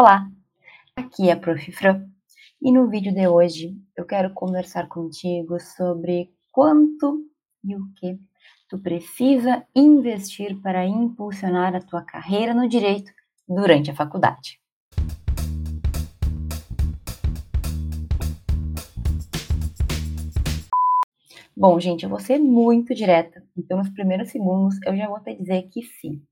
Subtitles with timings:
[0.00, 0.30] Olá,
[0.94, 1.72] aqui é a Prof.
[1.72, 2.06] Fran
[2.62, 7.24] e no vídeo de hoje eu quero conversar contigo sobre quanto
[7.64, 8.16] e o que
[8.68, 13.10] tu precisa investir para impulsionar a tua carreira no direito
[13.48, 14.60] durante a faculdade.
[21.56, 25.34] Bom, gente, eu vou ser muito direta, então nos primeiros segundos eu já vou te
[25.34, 26.22] dizer que sim,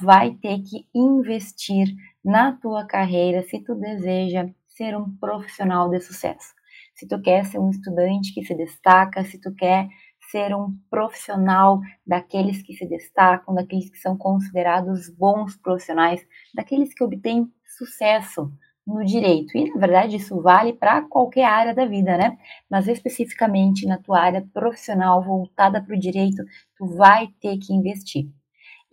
[0.00, 1.88] vai ter que investir
[2.24, 6.52] na tua carreira se tu deseja ser um profissional de sucesso.
[6.94, 9.88] Se tu quer ser um estudante que se destaca, se tu quer
[10.30, 17.04] ser um profissional daqueles que se destacam, daqueles que são considerados bons profissionais, daqueles que
[17.04, 18.50] obtêm sucesso
[18.86, 19.56] no direito.
[19.56, 22.36] E, na verdade, isso vale para qualquer área da vida, né?
[22.70, 26.42] Mas especificamente na tua área profissional voltada para o direito,
[26.76, 28.28] tu vai ter que investir.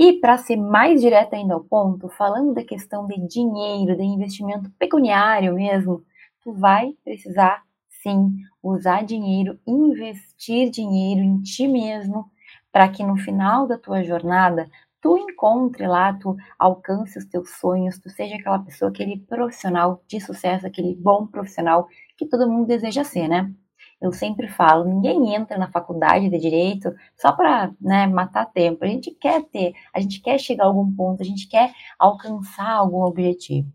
[0.04, 4.68] E para ser mais direta ainda ao ponto, falando da questão de dinheiro, de investimento
[4.80, 6.04] pecuniário mesmo,
[6.42, 7.62] tu vai precisar
[8.02, 12.32] sim usar dinheiro, investir dinheiro em ti mesmo,
[12.72, 14.68] para que no final da tua jornada
[15.00, 20.20] tu encontre lá, tu alcance os teus sonhos, tu seja aquela pessoa, aquele profissional de
[20.20, 23.54] sucesso, aquele bom profissional que todo mundo deseja ser, né?
[24.02, 28.84] Eu sempre falo, ninguém entra na faculdade de direito só para né, matar tempo.
[28.84, 32.72] A gente quer ter, a gente quer chegar a algum ponto, a gente quer alcançar
[32.72, 33.72] algum objetivo.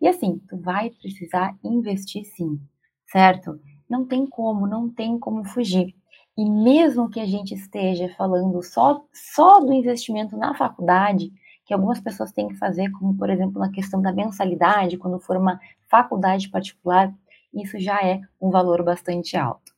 [0.00, 2.60] E assim, tu vai precisar investir sim,
[3.06, 3.60] certo?
[3.88, 5.94] Não tem como, não tem como fugir.
[6.36, 11.30] E mesmo que a gente esteja falando só, só do investimento na faculdade,
[11.64, 15.36] que algumas pessoas têm que fazer, como por exemplo na questão da mensalidade, quando for
[15.36, 17.14] uma faculdade particular,
[17.54, 19.72] isso já é um valor bastante alto.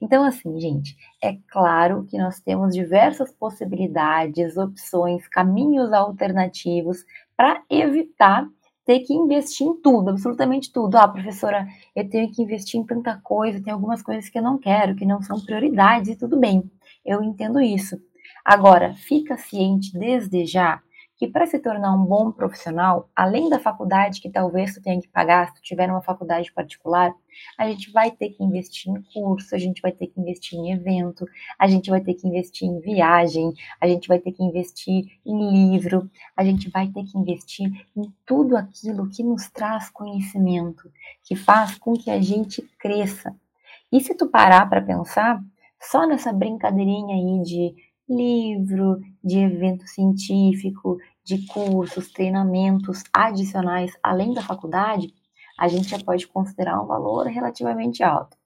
[0.00, 7.04] Então, assim, gente, é claro que nós temos diversas possibilidades, opções, caminhos alternativos
[7.36, 8.46] para evitar
[8.84, 10.96] ter que investir em tudo, absolutamente tudo.
[10.96, 14.56] Ah, professora, eu tenho que investir em tanta coisa, tem algumas coisas que eu não
[14.56, 16.62] quero, que não são prioridades, e tudo bem,
[17.04, 18.00] eu entendo isso.
[18.42, 20.80] Agora, fica ciente desde já
[21.18, 25.08] que para se tornar um bom profissional, além da faculdade que talvez tu tenha que
[25.08, 27.12] pagar se tu tiver uma faculdade particular,
[27.58, 30.70] a gente vai ter que investir em curso, a gente vai ter que investir em
[30.72, 31.26] evento,
[31.58, 35.72] a gente vai ter que investir em viagem, a gente vai ter que investir em
[35.72, 40.88] livro, a gente vai ter que investir em tudo aquilo que nos traz conhecimento,
[41.24, 43.34] que faz com que a gente cresça.
[43.90, 45.42] E se tu parar para pensar,
[45.80, 47.74] só nessa brincadeirinha aí de
[48.08, 55.12] livro, de evento científico, de cursos, treinamentos adicionais além da faculdade,
[55.58, 58.36] a gente já pode considerar um valor relativamente alto.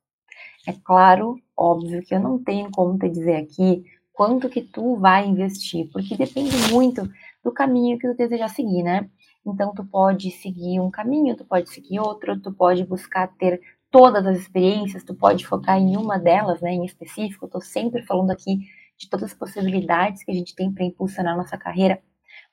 [0.67, 5.27] É claro, óbvio que eu não tenho como te dizer aqui quanto que tu vai
[5.27, 7.09] investir, porque depende muito
[7.43, 9.09] do caminho que tu deseja seguir, né?
[9.45, 14.25] Então tu pode seguir um caminho, tu pode seguir outro, tu pode buscar ter todas
[14.27, 17.49] as experiências, tu pode focar em uma delas, né, em específico.
[17.49, 18.61] Tô sempre falando aqui
[19.03, 22.01] de todas as possibilidades que a gente tem para impulsionar nossa carreira.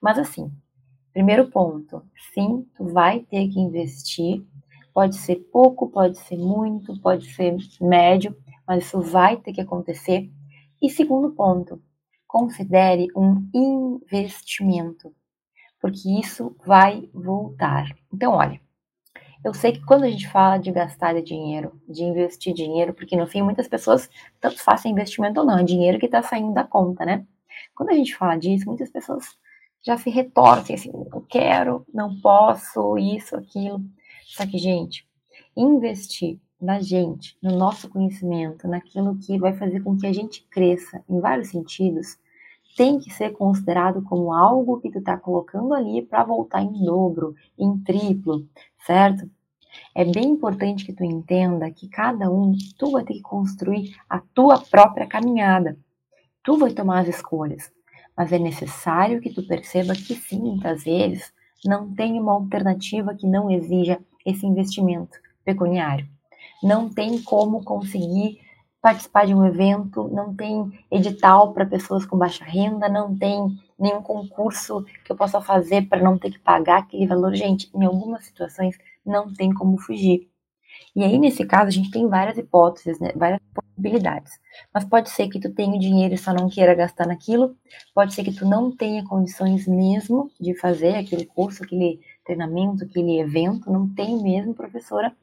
[0.01, 0.51] Mas assim,
[1.13, 4.43] primeiro ponto, sim, tu vai ter que investir.
[4.93, 8.35] Pode ser pouco, pode ser muito, pode ser médio,
[8.67, 10.29] mas isso vai ter que acontecer.
[10.81, 11.81] E segundo ponto,
[12.27, 15.13] considere um investimento,
[15.79, 17.95] porque isso vai voltar.
[18.11, 18.59] Então, olha,
[19.43, 23.27] eu sei que quando a gente fala de gastar dinheiro, de investir dinheiro, porque no
[23.27, 27.05] fim muitas pessoas tanto fazem investimento ou não, é dinheiro que está saindo da conta,
[27.05, 27.25] né?
[27.73, 29.37] Quando a gente fala disso, muitas pessoas
[29.81, 33.81] já se retorcem assim, não quero, não posso, isso, aquilo.
[34.25, 35.07] Só que, gente,
[35.55, 41.03] investir na gente, no nosso conhecimento, naquilo que vai fazer com que a gente cresça
[41.09, 42.17] em vários sentidos,
[42.75, 47.35] tem que ser considerado como algo que tu está colocando ali para voltar em dobro,
[47.57, 48.47] em triplo,
[48.85, 49.29] certo?
[49.93, 54.19] É bem importante que tu entenda que cada um, tu vai ter que construir a
[54.19, 55.77] tua própria caminhada.
[56.43, 57.71] Tu vai tomar as escolhas,
[58.15, 61.31] mas é necessário que tu perceba que sim, muitas vezes
[61.65, 66.07] não tem uma alternativa que não exija esse investimento pecuniário.
[66.63, 68.39] Não tem como conseguir
[68.81, 74.01] participar de um evento, não tem edital para pessoas com baixa renda, não tem nenhum
[74.01, 77.33] concurso que eu possa fazer para não ter que pagar aquele valor.
[77.33, 80.29] Gente, em algumas situações não tem como fugir.
[80.95, 83.11] E aí, nesse caso, a gente tem várias hipóteses, né?
[83.15, 84.39] várias possibilidades.
[84.73, 87.55] Mas pode ser que tu tenha dinheiro e só não queira gastar naquilo,
[87.93, 93.19] pode ser que tu não tenha condições mesmo de fazer aquele curso, aquele treinamento, aquele
[93.19, 95.15] evento, não tem mesmo, professora.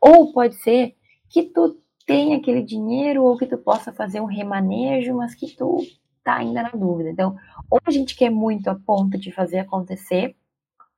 [0.00, 0.94] Ou pode ser
[1.28, 1.76] que tu
[2.06, 5.78] tem aquele dinheiro ou que tu possa fazer um remanejo, mas que tu
[6.22, 7.10] tá ainda na dúvida.
[7.10, 7.36] Então,
[7.70, 10.34] ou a gente quer muito a ponto de fazer acontecer,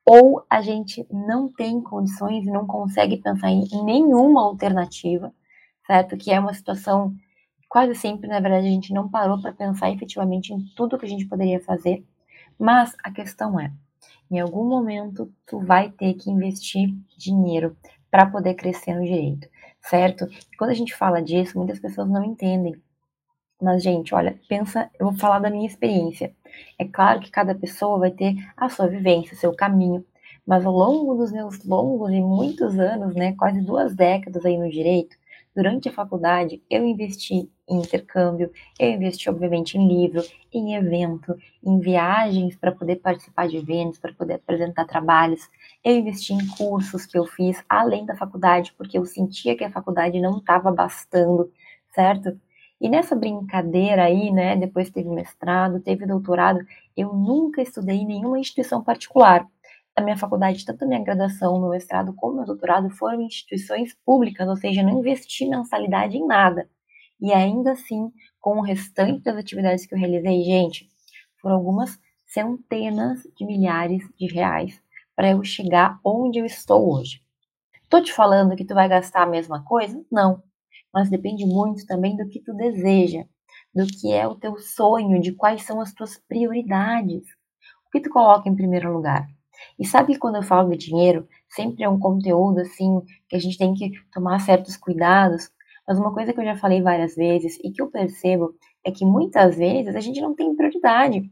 [0.04, 5.34] ou a gente não tem condições e não consegue pensar em nenhuma alternativa,
[5.84, 6.16] certo?
[6.16, 7.14] Que é uma situação
[7.68, 11.08] quase sempre, na verdade, a gente não parou para pensar efetivamente em tudo que a
[11.08, 12.04] gente poderia fazer,
[12.58, 13.72] mas a questão é,
[14.30, 17.76] em algum momento tu vai ter que investir dinheiro
[18.10, 19.48] para poder crescer no direito,
[19.88, 20.26] certo?
[20.58, 22.74] Quando a gente fala disso, muitas pessoas não entendem.
[23.60, 26.34] Mas, gente, olha, pensa, eu vou falar da minha experiência.
[26.78, 30.04] É claro que cada pessoa vai ter a sua vivência, o seu caminho,
[30.46, 34.70] mas ao longo dos meus longos e muitos anos, né, quase duas décadas aí no
[34.70, 35.16] direito,
[35.56, 40.22] durante a faculdade, eu investi em intercâmbio, eu investi, obviamente, em livro,
[40.52, 45.48] em evento, em viagens para poder participar de eventos, para poder apresentar trabalhos.
[45.82, 49.70] Eu investi em cursos que eu fiz além da faculdade, porque eu sentia que a
[49.70, 51.50] faculdade não estava bastando,
[51.94, 52.38] certo?
[52.78, 56.60] E nessa brincadeira aí, né, depois teve mestrado, teve doutorado,
[56.94, 59.48] eu nunca estudei em nenhuma instituição particular
[59.96, 64.46] a minha faculdade, tanto a minha graduação, meu mestrado como meu doutorado foram instituições públicas,
[64.46, 66.68] ou seja, não investi mensalidade em nada.
[67.20, 70.86] E ainda assim, com o restante das atividades que eu realizei, gente,
[71.40, 74.78] foram algumas centenas de milhares de reais
[75.14, 77.22] para eu chegar onde eu estou hoje.
[77.88, 80.04] Tô te falando que tu vai gastar a mesma coisa?
[80.12, 80.42] Não.
[80.92, 83.24] Mas depende muito também do que tu deseja,
[83.74, 87.24] do que é o teu sonho, de quais são as tuas prioridades.
[87.86, 89.26] O que tu coloca em primeiro lugar?
[89.78, 93.38] E sabe que quando eu falo de dinheiro, sempre é um conteúdo assim que a
[93.38, 95.50] gente tem que tomar certos cuidados.
[95.86, 98.54] Mas uma coisa que eu já falei várias vezes e que eu percebo
[98.84, 101.30] é que muitas vezes a gente não tem prioridade.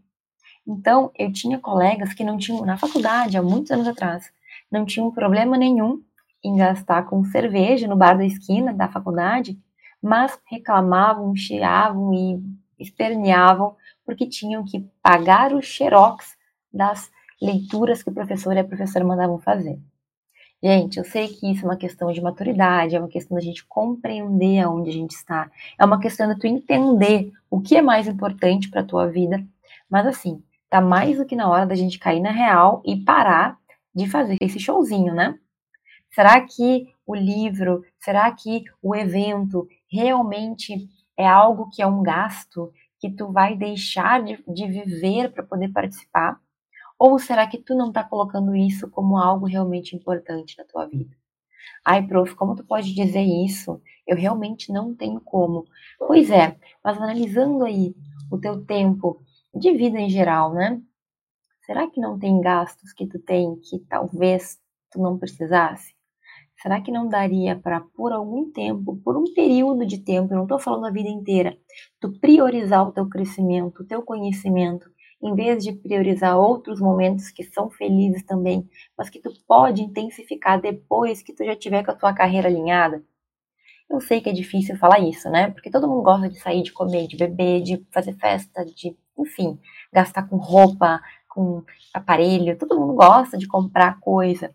[0.66, 4.32] Então, eu tinha colegas que não tinham, na faculdade, há muitos anos atrás,
[4.70, 6.02] não tinham problema nenhum
[6.42, 9.58] em gastar com cerveja no bar da esquina da faculdade,
[10.02, 12.42] mas reclamavam, chiavam e
[12.78, 16.36] esperneavam porque tinham que pagar o xerox
[16.72, 17.10] das
[17.44, 19.78] leituras que o professor e a professora mandavam fazer.
[20.62, 23.66] Gente, eu sei que isso é uma questão de maturidade, é uma questão da gente
[23.66, 28.08] compreender aonde a gente está, é uma questão de tu entender o que é mais
[28.08, 29.44] importante para a tua vida,
[29.90, 33.58] mas assim, tá mais do que na hora da gente cair na real e parar
[33.94, 35.38] de fazer esse showzinho, né?
[36.14, 42.72] Será que o livro, será que o evento realmente é algo que é um gasto
[42.98, 46.40] que tu vai deixar de, de viver para poder participar?
[46.98, 51.16] Ou será que tu não está colocando isso como algo realmente importante na tua vida?
[51.84, 53.80] Ai, prof, como tu pode dizer isso?
[54.06, 55.66] Eu realmente não tenho como.
[55.98, 57.94] Pois é, mas analisando aí
[58.30, 59.20] o teu tempo
[59.54, 60.80] de vida em geral, né?
[61.66, 64.58] Será que não tem gastos que tu tem que talvez
[64.90, 65.94] tu não precisasse?
[66.60, 70.44] Será que não daria para, por algum tempo, por um período de tempo, eu não
[70.44, 71.58] estou falando a vida inteira,
[72.00, 74.90] tu priorizar o teu crescimento, o teu conhecimento,
[75.24, 80.60] em vez de priorizar outros momentos que são felizes também, mas que tu pode intensificar
[80.60, 83.02] depois que tu já tiver com a tua carreira alinhada.
[83.88, 85.50] Eu sei que é difícil falar isso, né?
[85.50, 89.58] Porque todo mundo gosta de sair, de comer, de beber, de fazer festa, de, enfim,
[89.90, 91.62] gastar com roupa, com
[91.94, 94.54] aparelho, todo mundo gosta de comprar coisa.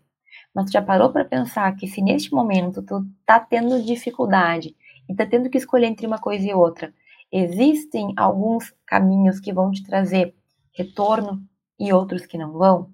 [0.54, 4.76] Mas tu já parou para pensar que se neste momento tu tá tendo dificuldade
[5.08, 6.94] e tá tendo que escolher entre uma coisa e outra,
[7.32, 10.34] existem alguns caminhos que vão te trazer
[10.72, 11.42] retorno
[11.78, 12.92] e outros que não vão?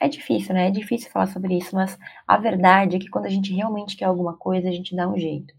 [0.00, 0.68] É difícil, né?
[0.68, 4.06] É difícil falar sobre isso, mas a verdade é que quando a gente realmente quer
[4.06, 5.54] alguma coisa, a gente dá um jeito.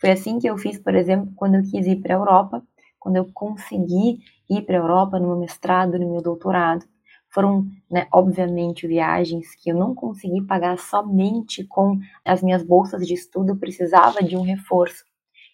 [0.00, 2.62] Foi assim que eu fiz, por exemplo, quando eu quis ir para a Europa,
[2.98, 4.18] quando eu consegui
[4.50, 6.84] ir para a Europa no meu mestrado, no meu doutorado.
[7.30, 13.14] Foram, né, obviamente, viagens que eu não consegui pagar somente com as minhas bolsas de
[13.14, 15.04] estudo, precisava de um reforço.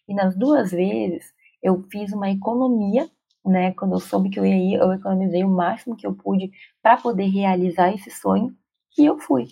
[0.08, 3.10] E nas duas vezes eu fiz uma economia
[3.44, 3.72] né?
[3.72, 6.50] Quando eu soube que eu ia ir, eu economizei o máximo que eu pude
[6.82, 8.54] para poder realizar esse sonho
[8.98, 9.48] e eu fui.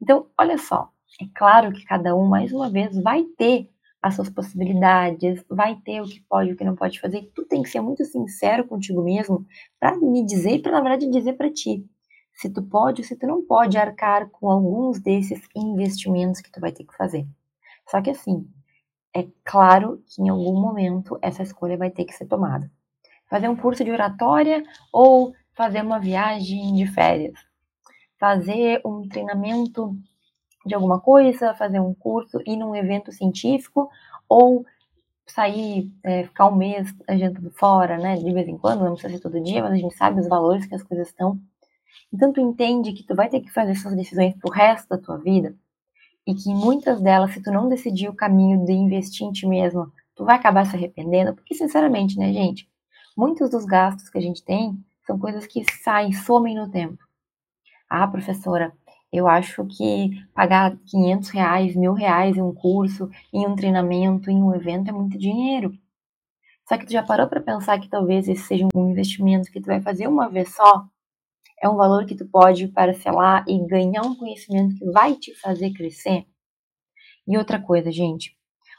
[0.00, 0.90] Então, olha só,
[1.20, 3.70] é claro que cada um, mais uma vez, vai ter
[4.02, 7.30] as suas possibilidades, vai ter o que pode e o que não pode fazer.
[7.34, 9.46] Tu tem que ser muito sincero contigo mesmo
[9.80, 11.86] para me dizer, para na verdade dizer para ti
[12.34, 16.60] se tu pode ou se tu não pode arcar com alguns desses investimentos que tu
[16.60, 17.26] vai ter que fazer.
[17.88, 18.46] Só que assim,
[19.14, 22.70] é claro que em algum momento essa escolha vai ter que ser tomada
[23.34, 24.62] fazer um curso de oratória
[24.92, 27.34] ou fazer uma viagem de férias,
[28.16, 29.98] fazer um treinamento
[30.64, 33.90] de alguma coisa, fazer um curso, ir num evento científico
[34.28, 34.64] ou
[35.26, 39.20] sair, é, ficar um mês jantando fora, né, de vez em quando, não precisa ser
[39.20, 41.36] todo dia, mas a gente sabe os valores que as coisas estão.
[42.12, 45.18] Então tu entende que tu vai ter que fazer essas decisões pro resto da tua
[45.18, 45.56] vida
[46.24, 49.90] e que muitas delas, se tu não decidir o caminho de investir em ti mesmo,
[50.14, 52.72] tu vai acabar se arrependendo, porque sinceramente, né, gente,
[53.16, 56.98] Muitos dos gastos que a gente tem são coisas que saem, somem no tempo.
[57.88, 58.72] Ah, professora,
[59.12, 64.42] eu acho que pagar 500 reais, mil reais em um curso, em um treinamento, em
[64.42, 65.72] um evento é muito dinheiro.
[66.68, 69.66] Só que tu já parou para pensar que talvez esse seja um investimento que tu
[69.66, 70.84] vai fazer uma vez só?
[71.62, 75.72] É um valor que tu pode parcelar e ganhar um conhecimento que vai te fazer
[75.72, 76.26] crescer?
[77.28, 78.36] E outra coisa, gente,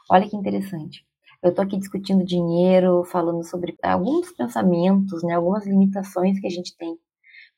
[0.09, 1.05] olha que interessante.
[1.45, 6.75] Eu tô aqui discutindo dinheiro, falando sobre alguns pensamentos, né, algumas limitações que a gente
[6.75, 6.97] tem.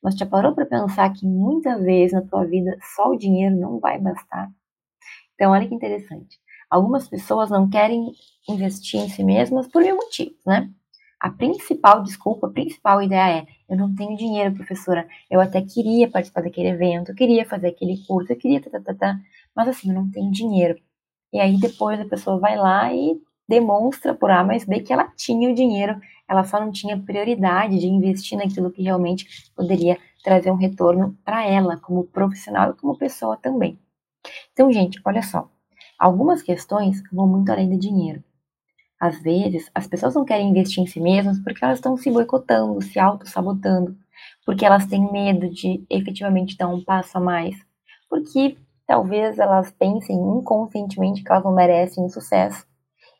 [0.02, 3.80] Mas já parou para pensar que muitas vezes na tua vida só o dinheiro não
[3.80, 4.50] vai bastar?
[5.34, 6.38] Então, olha que interessante.
[6.68, 8.12] Algumas pessoas não querem
[8.46, 10.70] investir em si mesmas por mil motivos, né?
[11.18, 15.08] A principal desculpa, a principal ideia é: eu não tenho dinheiro, professora.
[15.30, 18.80] Eu até queria participar daquele evento, eu queria fazer aquele curso, eu queria, tá, tá,
[18.80, 19.20] tá, tá
[19.56, 20.78] mas assim, eu não tenho dinheiro.
[21.32, 25.10] E aí depois a pessoa vai lá e demonstra por A mais B que ela
[25.16, 30.50] tinha o dinheiro, ela só não tinha prioridade de investir naquilo que realmente poderia trazer
[30.50, 33.78] um retorno para ela, como profissional e como pessoa também.
[34.52, 35.50] Então, gente, olha só,
[35.98, 38.22] algumas questões vão muito além do dinheiro.
[39.00, 42.82] Às vezes, as pessoas não querem investir em si mesmas porque elas estão se boicotando,
[42.82, 43.96] se auto-sabotando,
[44.44, 47.56] porque elas têm medo de efetivamente dar um passo a mais,
[48.10, 52.67] porque talvez elas pensem inconscientemente que elas não merecem o sucesso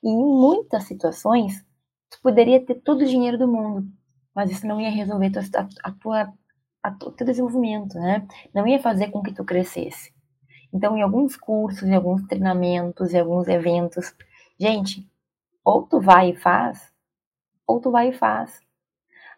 [0.03, 1.65] e em muitas situações,
[2.11, 3.87] tu poderia ter todo o dinheiro do mundo,
[4.35, 5.33] mas isso não ia resolver
[5.83, 6.33] a, tua,
[6.83, 8.27] a teu desenvolvimento, né?
[8.55, 10.13] Não ia fazer com que tu crescesse.
[10.73, 14.15] Então, em alguns cursos, em alguns treinamentos, em alguns eventos,
[14.59, 15.09] gente,
[15.65, 16.93] ou tu vai e faz,
[17.67, 18.61] ou tu vai e faz.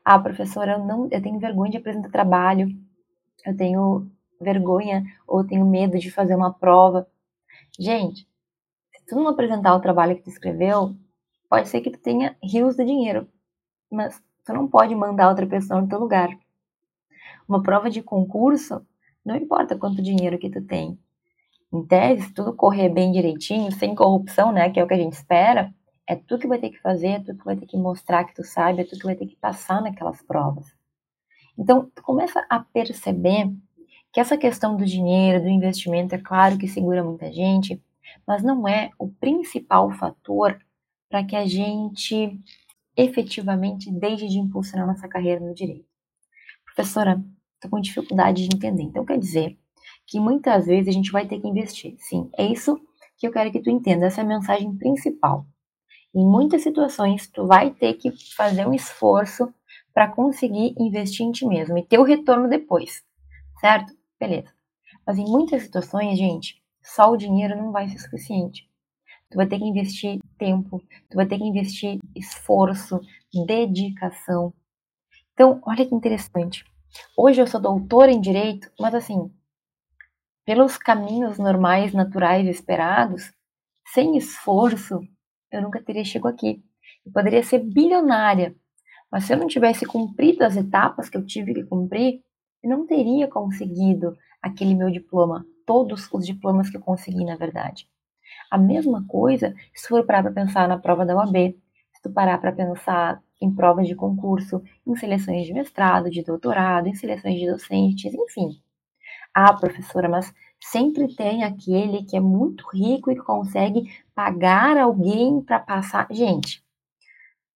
[0.04, 2.68] Ah, professora, eu não, eu tenho vergonha de apresentar trabalho,
[3.44, 7.06] eu tenho vergonha ou tenho medo de fazer uma prova.
[7.78, 8.26] Gente,
[9.10, 10.94] tu não apresentar o trabalho que tu escreveu,
[11.48, 13.26] pode ser que tu tenha rios de dinheiro,
[13.90, 16.28] mas tu não pode mandar outra pessoa no teu lugar.
[17.48, 18.86] Uma prova de concurso,
[19.24, 20.96] não importa quanto dinheiro que tu tem.
[21.72, 24.98] Em tese, se tudo correr bem direitinho, sem corrupção, né, que é o que a
[24.98, 25.74] gente espera,
[26.06, 28.34] é tu que vai ter que fazer, é tu que vai ter que mostrar que
[28.34, 30.72] tu sabe, é tu que vai ter que passar naquelas provas.
[31.58, 33.52] Então, tu começa a perceber
[34.12, 37.82] que essa questão do dinheiro, do investimento, é claro que segura muita gente,
[38.26, 40.58] mas não é o principal fator
[41.08, 42.38] para que a gente
[42.96, 45.88] efetivamente deixe de impulsionar nossa carreira no direito.
[46.64, 47.22] Professora,
[47.54, 48.82] estou com dificuldade de entender.
[48.84, 49.58] Então quer dizer
[50.06, 51.94] que muitas vezes a gente vai ter que investir.
[51.98, 52.80] Sim, é isso
[53.16, 55.46] que eu quero que tu entenda, essa é a mensagem principal.
[56.14, 59.52] Em muitas situações, tu vai ter que fazer um esforço
[59.92, 63.04] para conseguir investir em ti mesmo e ter o retorno depois,
[63.60, 63.92] certo?
[64.18, 64.52] Beleza.
[65.06, 68.68] Mas em muitas situações, gente, só o dinheiro não vai ser suficiente.
[69.30, 73.00] Tu vai ter que investir tempo, tu vai ter que investir esforço,
[73.46, 74.52] dedicação.
[75.32, 76.64] Então, olha que interessante.
[77.16, 79.30] Hoje eu sou doutora em direito, mas assim,
[80.44, 83.32] pelos caminhos normais, naturais, esperados,
[83.86, 85.00] sem esforço,
[85.52, 86.62] eu nunca teria chegado aqui.
[87.06, 88.54] Eu poderia ser bilionária,
[89.10, 92.20] mas se eu não tivesse cumprido as etapas que eu tive que cumprir,
[92.62, 97.88] eu não teria conseguido aquele meu diploma todos os diplomas que eu consegui, na verdade.
[98.50, 101.56] A mesma coisa se for parar para pensar na prova da UAB,
[101.92, 106.88] se tu parar para pensar em provas de concurso, em seleções de mestrado, de doutorado,
[106.88, 108.60] em seleções de docentes, enfim.
[109.32, 115.60] Ah, professora, mas sempre tem aquele que é muito rico e consegue pagar alguém para
[115.60, 116.08] passar.
[116.10, 116.64] Gente,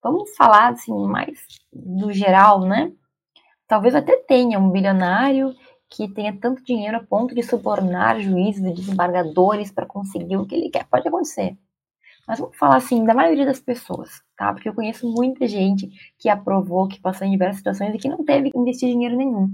[0.00, 2.92] vamos falar assim mais do geral, né?
[3.66, 5.52] Talvez até tenha um bilionário
[5.94, 10.56] que tenha tanto dinheiro a ponto de subornar juízes e desembargadores para conseguir o que
[10.56, 10.84] ele quer.
[10.88, 11.56] Pode acontecer.
[12.26, 14.52] Mas vamos falar assim, da maioria das pessoas, tá?
[14.52, 18.24] Porque eu conheço muita gente que aprovou, que passou em diversas situações e que não
[18.24, 19.48] teve que investir dinheiro nenhum.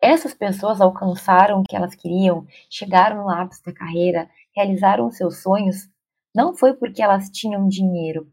[0.00, 5.88] Essas pessoas alcançaram o que elas queriam, chegaram no ápice da carreira, realizaram seus sonhos,
[6.34, 8.26] não foi porque elas tinham dinheiro,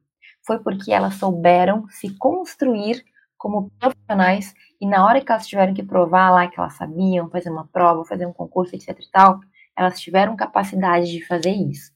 [0.48, 3.04] foi porque elas souberam se construir
[3.40, 7.50] como profissionais e na hora que elas tiveram que provar lá que elas sabiam fazer
[7.50, 9.40] uma prova, fazer um concurso, etc e tal,
[9.76, 11.92] elas tiveram capacidade de fazer isso.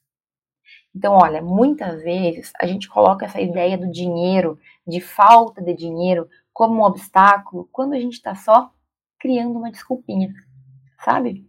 [0.95, 4.57] Então, olha, muitas vezes a gente coloca essa ideia do dinheiro,
[4.87, 8.71] de falta de dinheiro, como um obstáculo, quando a gente está só
[9.19, 10.33] criando uma desculpinha,
[11.03, 11.45] sabe?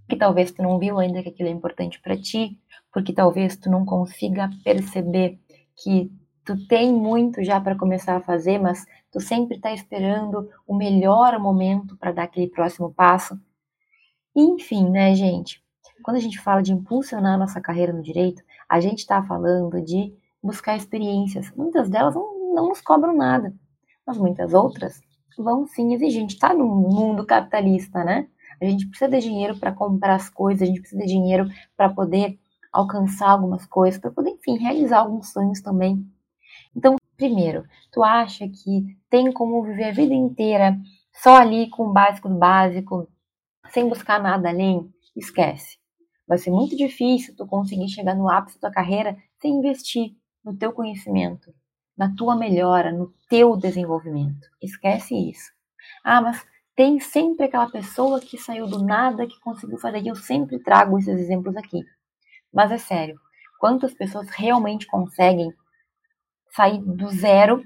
[0.00, 2.58] Porque talvez tu não viu ainda que aquilo é importante para ti,
[2.92, 5.38] porque talvez tu não consiga perceber
[5.76, 6.10] que
[6.50, 11.38] tu tem muito já para começar a fazer, mas tu sempre está esperando o melhor
[11.38, 13.38] momento para dar aquele próximo passo.
[14.34, 15.62] Enfim, né, gente?
[16.02, 19.80] Quando a gente fala de impulsionar a nossa carreira no direito, a gente está falando
[19.80, 21.52] de buscar experiências.
[21.54, 23.54] Muitas delas não, não nos cobram nada,
[24.04, 25.00] mas muitas outras
[25.38, 26.18] vão sim exigir.
[26.18, 28.26] A gente está num mundo capitalista, né?
[28.60, 31.88] A gente precisa de dinheiro para comprar as coisas, a gente precisa de dinheiro para
[31.88, 32.40] poder
[32.72, 36.04] alcançar algumas coisas, para poder, enfim, realizar alguns sonhos também.
[36.74, 40.78] Então, primeiro, tu acha que tem como viver a vida inteira
[41.12, 43.08] só ali com o básico do básico,
[43.70, 44.90] sem buscar nada além?
[45.16, 45.78] Esquece.
[46.26, 50.12] Vai ser muito difícil tu conseguir chegar no ápice da tua carreira sem investir
[50.44, 51.52] no teu conhecimento,
[51.96, 54.46] na tua melhora, no teu desenvolvimento.
[54.62, 55.50] Esquece isso.
[56.04, 56.44] Ah, mas
[56.76, 60.98] tem sempre aquela pessoa que saiu do nada, que conseguiu fazer, e eu sempre trago
[60.98, 61.80] esses exemplos aqui.
[62.52, 63.20] Mas é sério,
[63.58, 65.52] quantas pessoas realmente conseguem
[66.50, 67.64] sair do zero,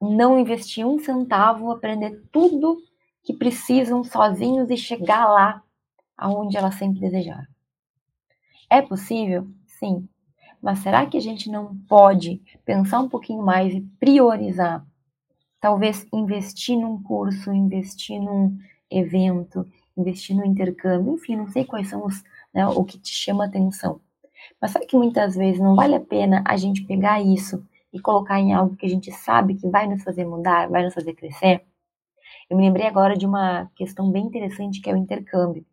[0.00, 2.82] não investir um centavo, aprender tudo
[3.22, 5.62] que precisam sozinhos e chegar lá
[6.16, 7.46] aonde elas sempre desejaram?
[8.68, 9.48] É possível?
[9.66, 10.08] Sim.
[10.62, 14.86] Mas será que a gente não pode pensar um pouquinho mais e priorizar?
[15.60, 18.58] Talvez investir num curso, investir num
[18.90, 22.22] evento, investir no intercâmbio, enfim, não sei quais são os,
[22.52, 24.00] né, o que te chama atenção.
[24.60, 28.38] Mas sabe que muitas vezes não vale a pena a gente pegar isso e colocar
[28.38, 31.64] em algo que a gente sabe que vai nos fazer mudar, vai nos fazer crescer?
[32.48, 35.64] Eu me lembrei agora de uma questão bem interessante que é o intercâmbio.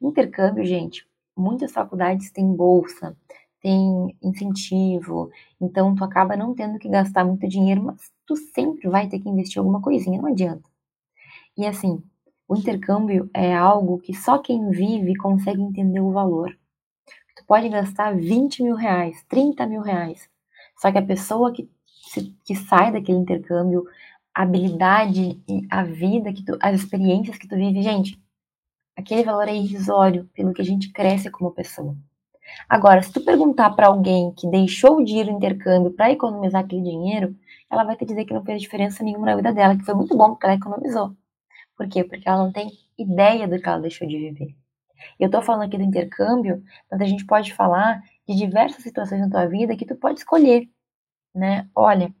[0.00, 1.06] Intercâmbio, gente,
[1.36, 3.16] muitas faculdades têm bolsa,
[3.60, 5.30] tem incentivo,
[5.60, 9.28] então tu acaba não tendo que gastar muito dinheiro, mas tu sempre vai ter que
[9.28, 10.68] investir alguma coisinha, não adianta.
[11.56, 12.02] E assim,
[12.46, 16.56] o intercâmbio é algo que só quem vive consegue entender o valor.
[17.36, 20.28] Tu pode gastar 20 mil reais, 30 mil reais,
[20.84, 21.66] só que a pessoa que,
[22.44, 23.86] que sai daquele intercâmbio,
[24.34, 28.20] a habilidade, a vida, que tu, as experiências que tu vive, gente,
[28.94, 31.96] aquele valor é irrisório pelo que a gente cresce como pessoa.
[32.68, 36.82] Agora, se tu perguntar para alguém que deixou de ir no intercâmbio para economizar aquele
[36.82, 37.34] dinheiro,
[37.70, 40.14] ela vai te dizer que não fez diferença nenhuma na vida dela, que foi muito
[40.14, 41.16] bom porque ela economizou.
[41.78, 42.04] Por quê?
[42.04, 44.54] Porque ela não tem ideia do que ela deixou de viver.
[45.18, 49.30] Eu estou falando aqui do intercâmbio, mas a gente pode falar de diversas situações na
[49.30, 50.68] tua vida que tu pode escolher,
[51.34, 51.68] né?
[51.74, 52.14] Olha,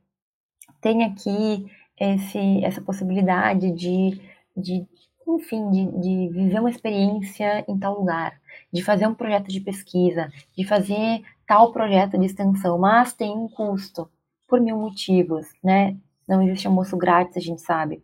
[0.80, 1.66] tem aqui
[1.98, 4.20] esse, essa possibilidade de,
[4.56, 4.86] de
[5.26, 8.40] enfim, de, de viver uma experiência em tal lugar,
[8.72, 13.48] de fazer um projeto de pesquisa, de fazer tal projeto de extensão, mas tem um
[13.48, 14.08] custo,
[14.46, 15.96] por mil motivos, né?
[16.28, 18.02] Não existe almoço grátis, a gente sabe.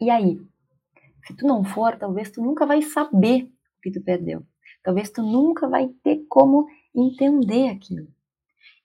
[0.00, 0.40] E aí?
[1.26, 4.42] Se tu não for, talvez tu nunca vai saber o que tu perdeu.
[4.82, 8.08] Talvez tu nunca vai ter como entender aquilo.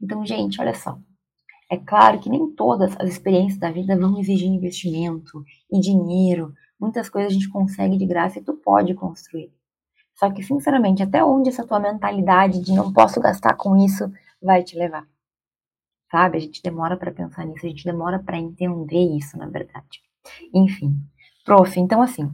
[0.01, 0.99] Então, gente, olha só.
[1.69, 7.10] É claro que nem todas as experiências da vida vão exigir investimento e dinheiro Muitas
[7.10, 9.51] coisas a gente consegue de graça e tu pode construir.
[10.15, 14.63] Só que, sinceramente, até onde essa tua mentalidade de não posso gastar com isso vai
[14.63, 15.08] te levar?
[16.12, 16.38] Sabe?
[16.38, 20.01] A gente demora para pensar nisso, a gente demora para entender isso, na verdade.
[20.54, 20.95] Enfim,
[21.43, 22.32] prof, então assim,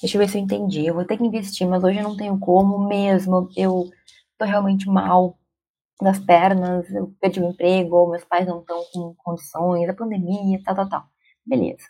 [0.00, 0.86] deixa eu ver se eu entendi.
[0.86, 3.48] Eu vou ter que investir, mas hoje eu não tenho como mesmo.
[3.56, 3.90] Eu
[4.38, 5.38] tô realmente mal
[6.00, 10.74] das pernas, eu perdi o emprego, meus pais não estão com condições, a pandemia, tal,
[10.74, 11.04] tal, tal.
[11.44, 11.84] Beleza.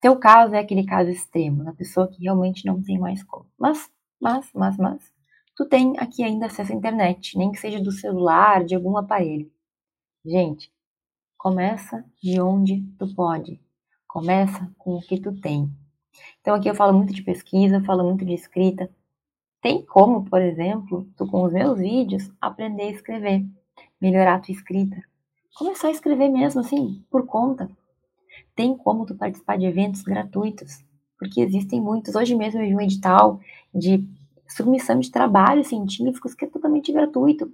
[0.00, 3.46] Teu caso é aquele caso extremo, da pessoa que realmente não tem mais como.
[3.58, 3.88] Mas,
[4.20, 5.12] mas, mas, mas,
[5.56, 9.50] tu tem aqui ainda acesso à internet, nem que seja do celular, de algum aparelho.
[10.24, 10.72] Gente,
[11.36, 13.60] começa de onde tu pode.
[14.08, 15.70] Começa com o que tu tem.
[16.40, 18.90] Então aqui eu falo muito de pesquisa, falo muito de escrita.
[19.62, 23.46] Tem como, por exemplo, tu com os meus vídeos aprender a escrever,
[24.00, 25.02] melhorar a tua escrita.
[25.54, 27.70] Começar a escrever mesmo assim, por conta
[28.54, 30.84] tem como tu participar de eventos gratuitos,
[31.18, 32.14] porque existem muitos.
[32.14, 33.40] Hoje mesmo eu vi um edital
[33.74, 34.06] de
[34.48, 37.52] submissão de trabalhos científicos que é totalmente gratuito.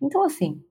[0.00, 0.62] Então, assim,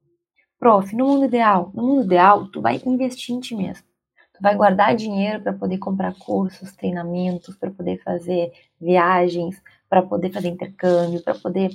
[0.60, 3.88] prof, no mundo ideal, no mundo ideal, tu vai investir em ti mesmo.
[4.34, 10.32] Tu vai guardar dinheiro para poder comprar cursos, treinamentos, para poder fazer viagens, para poder
[10.32, 11.72] fazer intercâmbio, para poder,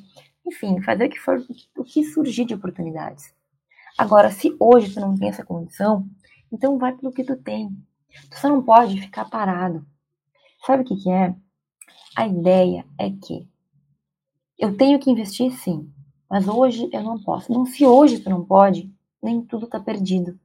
[0.47, 1.45] enfim, fazer o que for,
[1.77, 3.35] o que surgir de oportunidades.
[3.99, 6.09] Agora, se hoje tu não tem essa condição,
[6.51, 7.71] então vai pelo que tu tem.
[8.31, 9.85] Tu só não pode ficar parado.
[10.65, 11.35] Sabe o que, que é?
[12.17, 13.49] A ideia é que
[14.59, 15.93] eu tenho que investir sim,
[16.31, 17.53] mas hoje eu não posso.
[17.53, 20.39] Não, se hoje tu não pode, nem tudo tá perdido,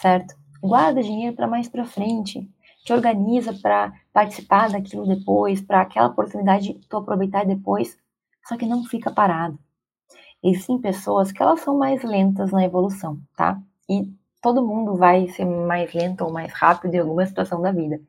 [0.00, 0.34] certo?
[0.60, 2.48] Guarda dinheiro para mais para frente.
[2.84, 7.96] Te organiza para participar daquilo depois, para aquela oportunidade tu aproveitar depois,
[8.46, 9.58] só que não fica parado.
[10.42, 13.60] Existem pessoas que elas são mais lentas na evolução, tá?
[13.88, 18.00] E todo mundo vai ser mais lento ou mais rápido em alguma situação da vida.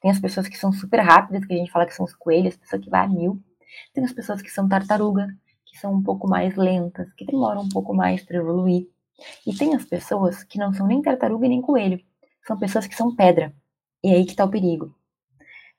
[0.00, 2.56] Tem as pessoas que são super rápidas, que a gente fala que são os coelhos,
[2.56, 3.38] pessoas que vai a mil.
[3.92, 5.28] Tem as pessoas que são tartaruga,
[5.66, 8.88] que são um pouco mais lentas, que demoram um pouco mais para evoluir.
[9.46, 12.00] E tem as pessoas que não são nem tartaruga nem coelho,
[12.46, 13.54] são pessoas que são pedra.
[14.04, 14.94] E aí que está o perigo.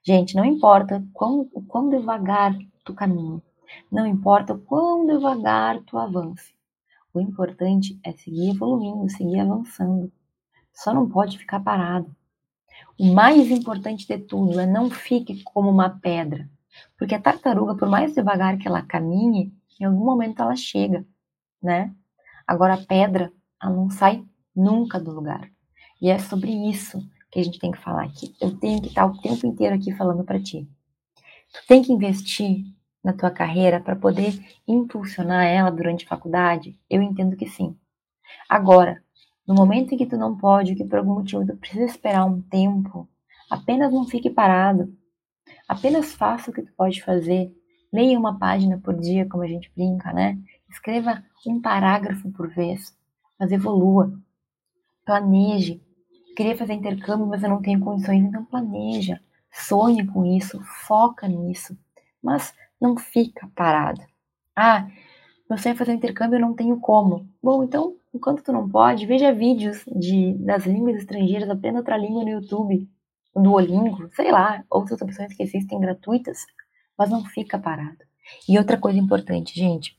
[0.01, 2.53] Gente, não importa quão, quão devagar
[2.85, 3.41] tu caminha,
[3.91, 6.53] não importa quão devagar tu avance.
[7.13, 10.11] O importante é seguir evoluindo, seguir avançando.
[10.73, 12.13] Só não pode ficar parado.
[12.97, 16.49] O mais importante de tudo é não fique como uma pedra.
[16.97, 21.05] Porque a tartaruga, por mais devagar que ela caminhe, em algum momento ela chega,
[21.61, 21.93] né?
[22.47, 23.31] Agora a pedra,
[23.61, 25.49] ela não sai nunca do lugar.
[26.01, 27.01] E é sobre isso
[27.33, 28.35] que a gente tem que falar aqui.
[28.39, 30.69] Eu tenho que estar o tempo inteiro aqui falando para ti.
[31.51, 32.63] Tu tem que investir
[33.03, 36.79] na tua carreira para poder impulsionar ela durante a faculdade?
[36.87, 37.75] Eu entendo que sim.
[38.47, 39.03] Agora,
[39.47, 42.39] no momento em que tu não pode, que por algum motivo tu precisa esperar um
[42.39, 43.09] tempo,
[43.49, 44.95] apenas não fique parado.
[45.67, 47.51] Apenas faça o que tu pode fazer.
[47.91, 50.37] Leia uma página por dia, como a gente brinca, né?
[50.69, 52.95] Escreva um parágrafo por vez,
[53.39, 54.13] mas evolua.
[55.03, 55.81] Planeje,
[56.35, 61.77] Queria fazer intercâmbio, mas eu não tenho condições, então planeja, sonhe com isso, foca nisso,
[62.21, 64.01] mas não fica parado.
[64.55, 64.87] Ah,
[65.49, 67.27] meu sonho é fazer intercâmbio, eu não tenho como.
[67.41, 72.23] Bom, então, enquanto tu não pode, veja vídeos de, das línguas estrangeiras, aprenda outra língua
[72.23, 72.89] no YouTube,
[73.35, 76.45] no Duolingo, sei lá, outras opções que existem gratuitas,
[76.97, 78.03] mas não fica parado.
[78.47, 79.97] E outra coisa importante, gente,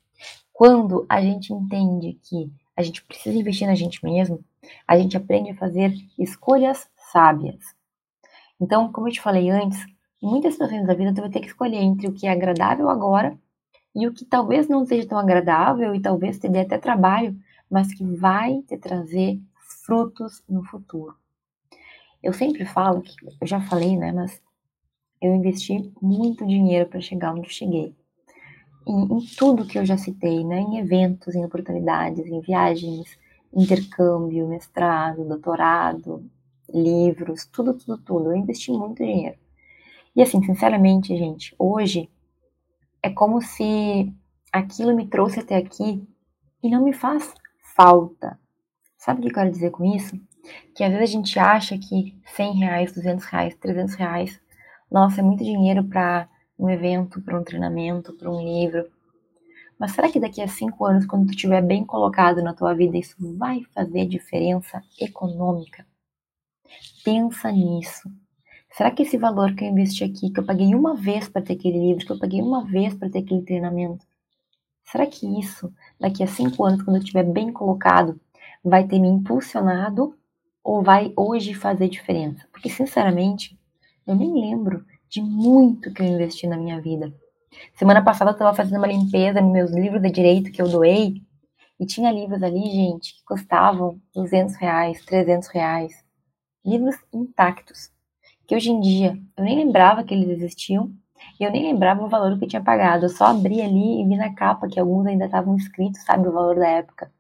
[0.53, 4.45] quando a gente entende que a gente precisa investir na gente mesmo,
[4.87, 7.75] a gente aprende a fazer escolhas sábias.
[8.61, 9.85] Então, como eu te falei antes,
[10.23, 12.89] em muitas situações da vida tu vai ter que escolher entre o que é agradável
[12.89, 13.37] agora
[13.95, 17.37] e o que talvez não seja tão agradável e talvez te dê até trabalho,
[17.71, 19.41] mas que vai te trazer
[19.85, 21.15] frutos no futuro.
[22.23, 24.41] Eu sempre falo que, eu já falei, né, mas
[25.21, 27.95] eu investi muito dinheiro para chegar onde eu cheguei.
[28.87, 33.19] em tudo que eu já citei, né, em eventos, em oportunidades, em viagens,
[33.55, 36.29] intercâmbio, mestrado, doutorado,
[36.73, 38.31] livros, tudo, tudo, tudo.
[38.31, 39.37] Eu investi muito dinheiro.
[40.17, 42.09] E assim, sinceramente, gente, hoje
[43.03, 44.13] é como se
[44.53, 46.07] aquilo me trouxe até aqui
[46.63, 47.35] e não me faz
[47.75, 48.39] falta.
[48.97, 50.19] Sabe o que eu quero dizer com isso?
[50.75, 54.41] Que às vezes a gente acha que 100 reais, 200 reais, 300 reais,
[54.91, 58.87] nossa, é muito dinheiro para um evento, para um treinamento, para um livro,
[59.79, 62.97] mas será que daqui a cinco anos, quando tu estiver bem colocado na tua vida,
[62.97, 65.87] isso vai fazer diferença econômica?
[67.05, 68.11] Pensa nisso.
[68.71, 71.53] Será que esse valor que eu investi aqui, que eu paguei uma vez para ter
[71.53, 74.05] aquele livro, que eu paguei uma vez para ter aquele treinamento,
[74.85, 78.21] será que isso, daqui a cinco anos, quando eu estiver bem colocado,
[78.65, 80.17] vai ter me impulsionado
[80.63, 82.49] ou vai hoje fazer diferença?
[82.51, 83.59] Porque, sinceramente,
[84.07, 87.15] eu nem lembro de muito que eu investi na minha vida.
[87.75, 91.23] Semana passada eu estava fazendo uma limpeza nos meus livros de direito que eu doei.
[91.79, 96.05] E tinha livros ali, gente, que custavam 200 reais, 300 reais.
[96.65, 97.91] Livros intactos.
[98.47, 100.93] Que hoje em dia eu nem lembrava que eles existiam.
[101.41, 103.07] E eu nem lembrava o valor que eu tinha pagado.
[103.07, 106.33] Eu só abri ali e vi na capa que alguns ainda estavam escritos, sabe, o
[106.33, 107.11] valor da época.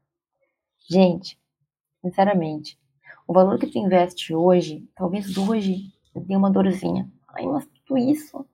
[0.88, 1.38] Gente,
[2.02, 2.78] sinceramente,
[3.26, 5.92] o valor que tu investe hoje, talvez hoje
[6.26, 7.10] tenha uma dorzinha.
[7.28, 8.46] Ai, mas tudo isso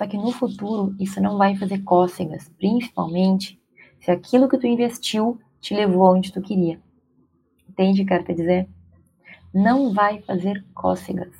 [0.00, 3.60] só que no futuro isso não vai fazer cócegas, principalmente
[4.00, 6.80] se aquilo que tu investiu te levou aonde tu queria.
[7.68, 8.66] Entende o que eu quero te dizer?
[9.52, 11.34] Não vai fazer cócegas.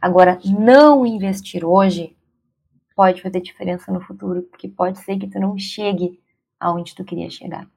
[0.00, 2.16] Agora, não investir hoje
[2.96, 6.18] pode fazer diferença no futuro, porque pode ser que tu não chegue
[6.58, 7.68] aonde tu queria chegar.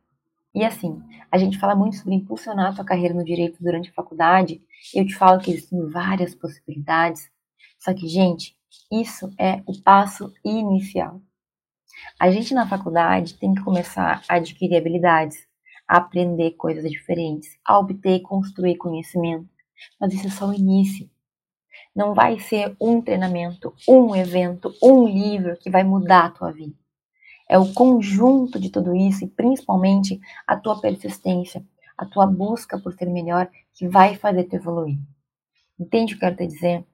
[0.55, 3.93] E assim, a gente fala muito sobre impulsionar a tua carreira no direito durante a
[3.93, 4.61] faculdade,
[4.95, 7.29] eu te falo que existem várias possibilidades.
[7.77, 8.57] Só que, gente,
[8.91, 11.21] isso é o passo inicial.
[12.19, 15.37] A gente na faculdade tem que começar a adquirir habilidades,
[15.87, 19.49] a aprender coisas diferentes, a obter e construir conhecimento.
[19.99, 21.09] Mas isso é só o início.
[21.95, 26.75] Não vai ser um treinamento, um evento, um livro que vai mudar a tua vida.
[27.49, 31.65] É o conjunto de tudo isso e principalmente a tua persistência,
[31.97, 34.99] a tua busca por ser melhor que vai fazer tu evoluir.
[35.79, 36.85] Entende o que eu quero te dizer?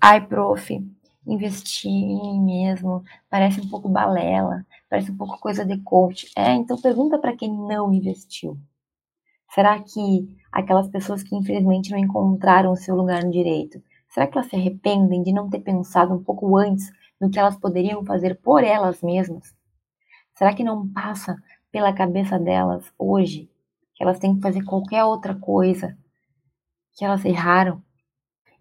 [0.00, 0.70] Ai, prof,
[1.26, 6.30] investir em mim mesmo parece um pouco balela, parece um pouco coisa de coach.
[6.36, 8.58] É, então pergunta para quem não investiu.
[9.50, 14.36] Será que aquelas pessoas que infelizmente não encontraram o seu lugar no direito, será que
[14.36, 18.40] elas se arrependem de não ter pensado um pouco antes no que elas poderiam fazer
[18.40, 19.54] por elas mesmas?
[20.34, 21.36] Será que não passa
[21.70, 23.48] pela cabeça delas hoje
[23.94, 25.96] que elas têm que fazer qualquer outra coisa
[26.96, 27.82] que elas erraram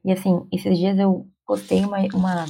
[0.04, 2.46] e assim, esses dias eu postei uma, uma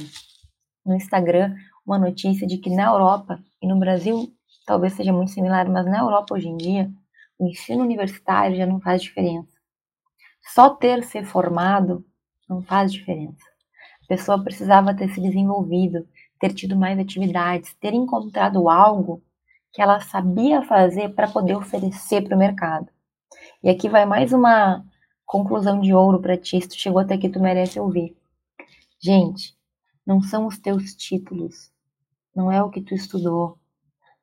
[0.84, 1.54] no Instagram
[1.86, 4.32] uma notícia de que na Europa e no Brasil
[4.66, 6.90] talvez seja muito similar, mas na Europa hoje em dia
[7.38, 9.52] o ensino universitário já não faz diferença.
[10.54, 12.04] Só ter se formado
[12.48, 13.44] não faz diferença.
[14.04, 16.06] A pessoa precisava ter se desenvolvido,
[16.38, 19.22] ter tido mais atividades, ter encontrado algo
[19.72, 22.88] que ela sabia fazer para poder oferecer para o mercado.
[23.62, 24.84] E aqui vai mais uma
[25.24, 28.16] conclusão de ouro para ti, se tu chegou até aqui, tu merece ouvir.
[29.00, 29.56] Gente,
[30.06, 31.70] não são os teus títulos,
[32.34, 33.58] não é o que tu estudou,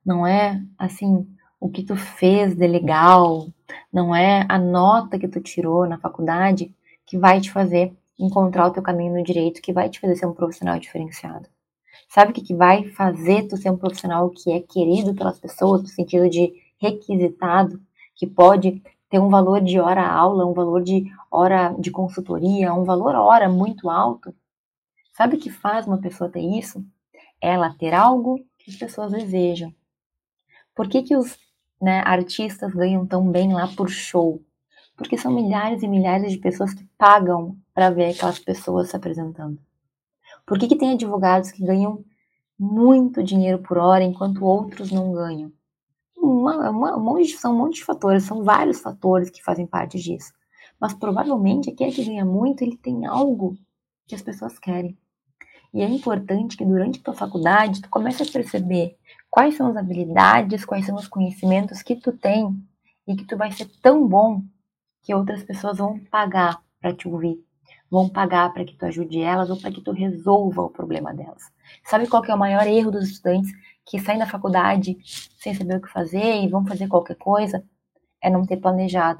[0.06, 1.28] não é assim
[1.60, 3.48] o que tu fez de legal,
[3.94, 6.74] não é a nota que tu tirou na faculdade
[7.06, 10.26] que vai te fazer encontrar o teu caminho no direito, que vai te fazer ser
[10.26, 11.48] um profissional diferenciado.
[12.10, 15.82] Sabe o que, que vai fazer tu ser um profissional que é querido pelas pessoas,
[15.82, 17.82] no sentido de requisitado,
[18.16, 23.14] que pode ter um valor de hora-aula, um valor de hora de consultoria, um valor
[23.14, 24.34] hora muito alto?
[25.12, 26.84] Sabe o que faz uma pessoa ter isso?
[27.42, 29.76] Ela ter algo que as pessoas desejam.
[30.74, 31.38] Por que, que os
[31.82, 34.42] né, artistas ganham tão bem lá por show?
[34.96, 39.60] Porque são milhares e milhares de pessoas que pagam para ver aquelas pessoas se apresentando.
[40.46, 42.02] Por que, que tem advogados que ganham
[42.58, 45.52] muito dinheiro por hora enquanto outros não ganham?
[46.42, 50.00] Uma, uma, um monte, são um monte de fatores, são vários fatores que fazem parte
[50.00, 50.34] disso.
[50.80, 53.56] Mas provavelmente aquele que ganha muito, ele tem algo
[54.08, 54.98] que as pessoas querem.
[55.72, 58.98] E é importante que durante a tua faculdade tu comece a perceber
[59.30, 62.60] quais são as habilidades, quais são os conhecimentos que tu tem
[63.08, 64.44] e que tu vai ser tão bom
[65.04, 67.40] que outras pessoas vão pagar para te ouvir
[67.92, 71.52] vão pagar para que tu ajude elas ou para que tu resolva o problema delas.
[71.84, 73.52] Sabe qual que é o maior erro dos estudantes
[73.92, 74.98] que saem da faculdade
[75.38, 77.62] sem saber o que fazer e vão fazer qualquer coisa?
[78.22, 79.20] É não ter planejado,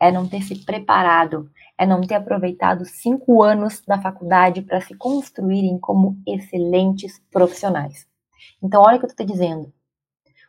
[0.00, 4.96] é não ter se preparado, é não ter aproveitado cinco anos da faculdade para se
[4.96, 8.06] construírem como excelentes profissionais.
[8.62, 9.70] Então, olha o que eu estou te dizendo.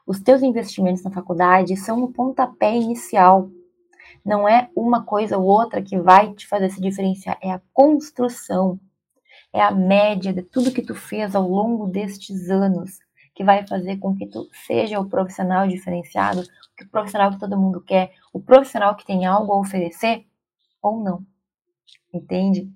[0.05, 3.49] Os teus investimentos na faculdade são o pontapé inicial
[4.23, 8.79] não é uma coisa ou outra que vai te fazer se diferenciar, é a construção,
[9.53, 12.99] é a média de tudo que tu fez ao longo destes anos
[13.37, 16.41] que vai fazer com que tu seja o profissional diferenciado,
[16.81, 20.25] o profissional que todo mundo quer, o profissional que tem algo a oferecer
[20.81, 21.23] ou não.
[22.11, 22.67] Entende?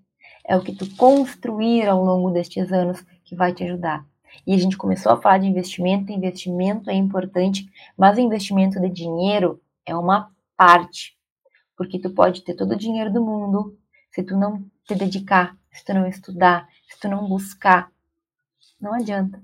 [0.45, 4.06] É o que tu construir ao longo destes anos que vai te ajudar.
[4.45, 8.89] E a gente começou a falar de investimento, investimento é importante, mas o investimento de
[8.89, 11.17] dinheiro é uma parte.
[11.76, 13.76] Porque tu pode ter todo o dinheiro do mundo,
[14.12, 17.91] se tu não te dedicar, se tu não estudar, se tu não buscar,
[18.80, 19.41] não adianta.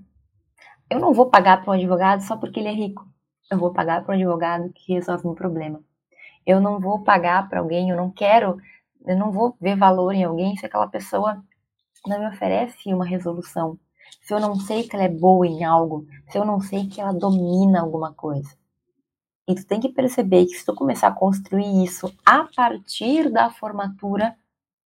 [0.90, 3.06] Eu não vou pagar para um advogado só porque ele é rico.
[3.52, 5.82] Eu vou pagar para um advogado que resolve um problema.
[6.46, 8.58] Eu não vou pagar para alguém, eu não quero,
[9.06, 11.44] eu não vou ver valor em alguém se aquela pessoa
[12.06, 13.78] não me oferece uma resolução.
[14.22, 17.02] Se eu não sei que ela é boa em algo, se eu não sei que
[17.02, 18.56] ela domina alguma coisa.
[19.48, 23.50] E tu tem que perceber que se tu começar a construir isso a partir da
[23.50, 24.36] formatura,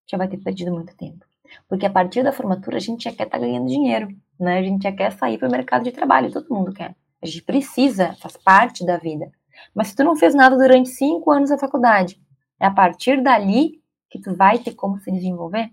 [0.07, 1.25] já vai ter perdido muito tempo.
[1.67, 4.07] Porque a partir da formatura a gente já quer estar tá ganhando dinheiro,
[4.43, 4.60] né?
[4.60, 6.95] A gente já quer sair para o mercado de trabalho, todo mundo quer.
[7.21, 9.32] A gente precisa, faz parte da vida.
[9.73, 12.19] Mas se tu não fez nada durante cinco anos da faculdade,
[12.60, 15.71] é a partir dali que tu vai ter como se desenvolver?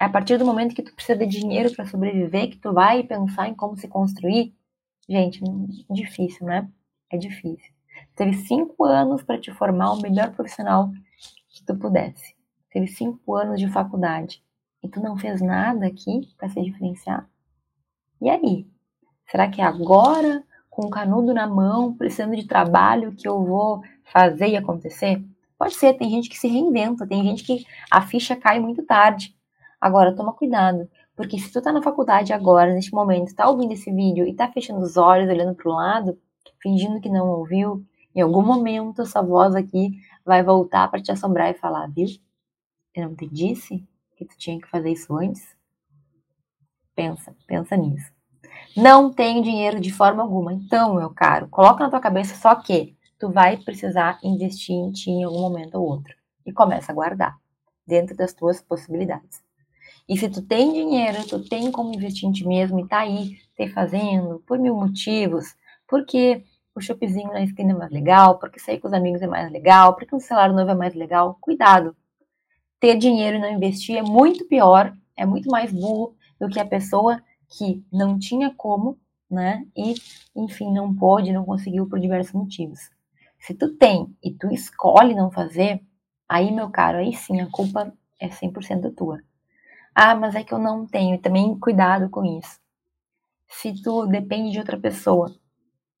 [0.00, 3.02] É a partir do momento que tu precisa de dinheiro para sobreviver que tu vai
[3.04, 4.54] pensar em como se construir?
[5.08, 5.40] Gente,
[5.90, 6.68] difícil, né?
[7.10, 7.72] É difícil.
[8.16, 10.90] Teve cinco anos para te formar o melhor profissional
[11.48, 12.34] que tu pudesse.
[12.70, 14.42] Teve cinco anos de faculdade.
[14.82, 17.28] E tu não fez nada aqui para se diferenciar?
[18.24, 18.66] E aí?
[19.30, 23.82] Será que é agora, com o canudo na mão, precisando de trabalho, que eu vou
[24.02, 25.22] fazer e acontecer?
[25.58, 29.36] Pode ser, tem gente que se reinventa, tem gente que a ficha cai muito tarde.
[29.78, 33.92] Agora, toma cuidado, porque se tu tá na faculdade agora, neste momento, tá ouvindo esse
[33.92, 36.18] vídeo e tá fechando os olhos, olhando pro lado,
[36.62, 37.84] fingindo que não ouviu,
[38.14, 42.06] em algum momento essa voz aqui vai voltar para te assombrar e falar, viu?
[42.94, 45.54] Eu não te disse que tu tinha que fazer isso antes?
[46.94, 48.13] Pensa, pensa nisso.
[48.76, 50.52] Não tenho dinheiro de forma alguma.
[50.52, 55.10] Então, meu caro, coloca na tua cabeça só que tu vai precisar investir em ti
[55.10, 56.14] em algum momento ou outro.
[56.44, 57.36] E começa a guardar
[57.86, 59.42] dentro das tuas possibilidades.
[60.08, 63.38] E se tu tem dinheiro, tu tem como investir em ti mesmo e tá aí
[63.56, 65.54] te fazendo por mil motivos,
[65.88, 69.50] porque o shoppingzinho na esquina é mais legal, porque sair com os amigos é mais
[69.50, 71.38] legal, porque um celular novo é mais legal.
[71.40, 71.96] Cuidado.
[72.80, 76.66] Ter dinheiro e não investir é muito pior, é muito mais burro do que a
[76.66, 77.22] pessoa
[77.56, 78.98] que não tinha como,
[79.30, 79.66] né?
[79.76, 79.94] E,
[80.36, 82.80] enfim, não pôde, não conseguiu por diversos motivos.
[83.38, 85.82] Se tu tem e tu escolhe não fazer,
[86.28, 89.20] aí, meu caro, aí sim a culpa é 100% tua.
[89.94, 91.20] Ah, mas é que eu não tenho.
[91.20, 92.58] Também cuidado com isso.
[93.48, 95.32] Se tu depende de outra pessoa,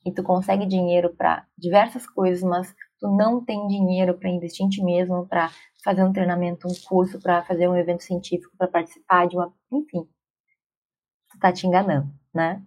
[0.04, 4.68] e tu consegue dinheiro para diversas coisas, mas tu não tem dinheiro para investir em
[4.68, 5.50] ti mesmo, para
[5.82, 10.06] fazer um treinamento, um curso, para fazer um evento científico, para participar de uma, enfim,
[11.34, 12.62] tu tá te enganando, né?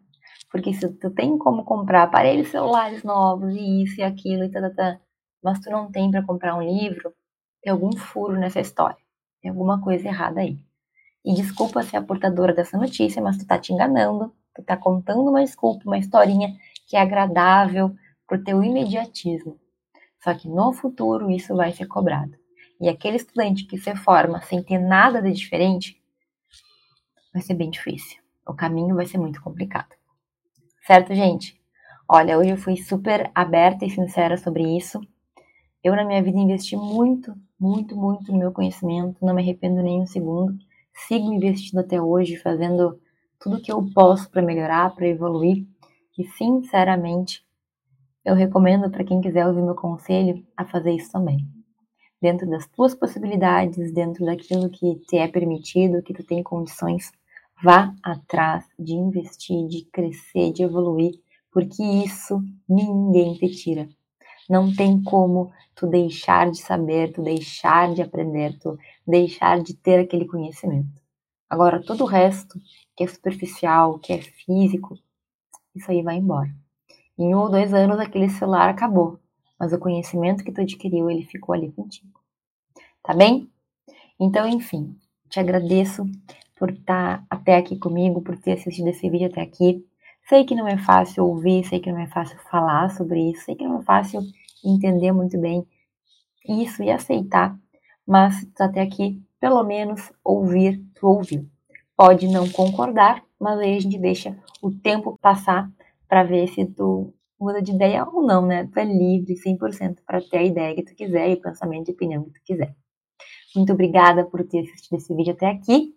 [0.51, 4.73] Porque se tu tem como comprar aparelhos celulares novos e isso e aquilo e tal,
[4.73, 4.99] tá,
[5.43, 7.13] mas tu não tem para comprar um livro,
[7.61, 8.97] tem algum furo nessa história.
[9.41, 10.57] Tem alguma coisa errada aí.
[11.23, 15.29] E desculpa ser a portadora dessa notícia, mas tu tá te enganando, tu tá contando
[15.29, 16.55] uma desculpa, uma historinha
[16.87, 17.93] que é agradável
[18.25, 19.59] pro teu imediatismo.
[20.23, 22.35] Só que no futuro isso vai ser cobrado.
[22.79, 26.01] E aquele estudante que se forma sem ter nada de diferente,
[27.33, 28.26] vai ser bem difícil.
[28.47, 29.93] O caminho vai ser muito complicado.
[30.85, 31.59] Certo, gente?
[32.09, 35.01] Olha, hoje eu fui super aberta e sincera sobre isso.
[35.83, 40.01] Eu, na minha vida, investi muito, muito, muito no meu conhecimento, não me arrependo nem
[40.01, 40.57] um segundo.
[40.93, 42.99] Sigo investindo até hoje, fazendo
[43.39, 45.67] tudo que eu posso para melhorar, para evoluir.
[46.17, 47.45] E, sinceramente,
[48.23, 51.45] eu recomendo para quem quiser ouvir meu conselho a fazer isso também.
[52.21, 57.11] Dentro das tuas possibilidades, dentro daquilo que te é permitido, que tu tem condições,
[57.63, 61.19] Vá atrás de investir, de crescer, de evoluir,
[61.51, 62.39] porque isso
[62.69, 63.89] ninguém te tira.
[64.47, 69.99] Não tem como tu deixar de saber, tu deixar de aprender, tu deixar de ter
[70.01, 70.89] aquele conhecimento.
[71.49, 72.59] Agora, todo o resto,
[72.95, 74.97] que é superficial, que é físico,
[75.75, 76.53] isso aí vai embora.
[77.17, 79.19] Em um ou dois anos, aquele celular acabou,
[79.59, 82.19] mas o conhecimento que tu adquiriu, ele ficou ali contigo.
[83.01, 83.49] Tá bem?
[84.19, 84.95] Então, enfim,
[85.29, 86.03] te agradeço
[86.57, 89.85] por estar até aqui comigo, por ter assistido esse vídeo até aqui.
[90.27, 93.55] Sei que não é fácil ouvir, sei que não é fácil falar sobre isso, sei
[93.55, 94.21] que não é fácil
[94.63, 95.65] entender muito bem
[96.47, 97.57] isso e aceitar,
[98.05, 101.47] mas tu tá até aqui, pelo menos ouvir, tu ouviu.
[101.95, 105.69] Pode não concordar, mas aí a gente deixa o tempo passar
[106.07, 108.67] para ver se tu muda de ideia ou não, né?
[108.71, 111.93] Tu é livre 100% para ter a ideia que tu quiser e o pensamento e
[111.93, 112.75] opinião que tu quiser.
[113.55, 115.96] Muito obrigada por ter assistido esse vídeo até aqui